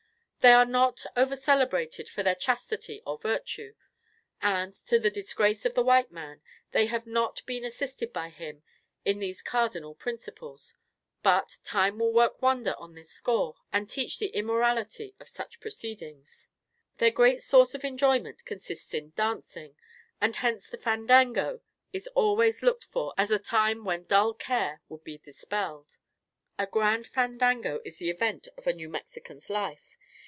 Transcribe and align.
They 0.41 0.53
are 0.53 0.65
not 0.65 1.05
over 1.15 1.35
celebrated 1.35 2.09
for 2.09 2.23
their 2.23 2.33
chastity 2.33 3.03
or 3.05 3.15
virtue; 3.15 3.75
and, 4.41 4.73
to 4.73 4.97
the 4.97 5.11
disgrace 5.11 5.65
of 5.67 5.75
the 5.75 5.83
white 5.83 6.11
man, 6.11 6.41
they 6.71 6.87
have 6.87 7.05
not 7.05 7.45
been 7.45 7.63
assisted 7.63 8.11
by 8.11 8.29
him 8.29 8.63
in 9.05 9.19
these 9.19 9.39
cardinal 9.43 9.93
principles; 9.93 10.73
but, 11.21 11.59
time 11.63 11.99
will 11.99 12.11
work 12.11 12.41
wonders 12.41 12.73
on 12.79 12.95
this 12.95 13.11
score 13.11 13.53
and 13.71 13.87
teach 13.87 14.17
the 14.17 14.29
immorality 14.29 15.13
of 15.19 15.29
such 15.29 15.59
proceedings. 15.59 16.47
Their 16.97 17.11
great 17.11 17.43
source 17.43 17.75
of 17.75 17.83
enjoyment 17.85 18.43
consists 18.43 18.95
in 18.95 19.11
dancing; 19.15 19.75
and 20.19 20.37
hence 20.37 20.71
the 20.71 20.77
fandango 20.79 21.61
is 21.93 22.07
always 22.15 22.63
looked 22.63 22.85
for 22.85 23.13
as 23.15 23.29
a 23.29 23.37
time 23.37 23.83
when 23.85 24.05
dull 24.05 24.33
care 24.33 24.81
will 24.89 24.97
be 25.05 25.19
dispelled. 25.19 25.99
A 26.57 26.65
grand 26.65 27.05
fandango 27.05 27.79
is 27.85 27.97
the 27.99 28.09
event 28.09 28.47
of 28.57 28.65
a 28.65 28.73
New 28.73 28.89
Mexican's 28.89 29.47
life. 29.47 29.99